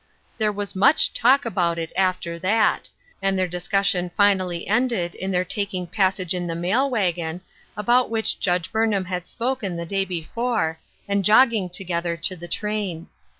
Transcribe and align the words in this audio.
There 0.39 0.51
was 0.51 0.75
much 0.75 1.13
talk 1.13 1.45
about 1.45 1.77
it 1.77 1.93
after 1.95 2.39
that, 2.39 2.89
and 3.21 3.37
the 3.37 3.47
discussion 3.47 4.09
finally 4.17 4.67
ended 4.67 5.13
in 5.13 5.29
their 5.29 5.45
taking 5.45 5.85
pas 5.85 6.15
A 6.15 6.25
Sister 6.25 6.37
Needed, 6.39 6.41
813 6.41 6.41
sage 6.41 6.41
in 6.41 6.47
the 6.47 6.55
mail 6.55 6.89
wagon, 6.89 7.41
about 7.77 8.09
which 8.09 8.39
Judge 8.39 8.71
Burn 8.71 8.93
ham 8.93 9.05
had 9.05 9.27
spoken 9.27 9.77
the 9.77 9.85
day 9.85 10.03
before, 10.03 10.79
and 11.07 11.23
jogging 11.23 11.69
together 11.69 12.17
to 12.17 12.35
the 12.35 12.47
train. 12.47 13.09